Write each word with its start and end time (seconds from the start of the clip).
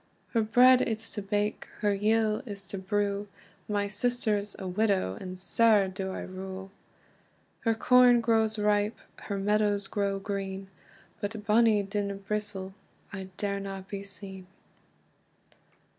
"Her 0.29 0.41
bread 0.41 0.81
it's 0.81 1.13
to 1.13 1.21
bake, 1.21 1.67
her 1.81 1.93
yill 1.93 2.41
is 2.47 2.65
to 2.69 2.79
brew; 2.79 3.27
My 3.69 3.87
sister's 3.87 4.55
a 4.57 4.67
widow, 4.67 5.15
and 5.21 5.37
sair 5.39 5.87
do 5.87 6.09
I 6.11 6.21
rue. 6.21 6.71
"Her 7.59 7.75
corn 7.75 8.19
grows 8.19 8.57
ripe, 8.57 8.97
her 9.27 9.37
meadows 9.37 9.85
grow 9.85 10.17
green, 10.17 10.69
But 11.19 11.35
in 11.35 11.41
bonnie 11.41 11.83
Dinnibristle 11.83 12.73
I 13.13 13.29
darena 13.37 13.87
be 13.87 14.01
seen." 14.01 14.47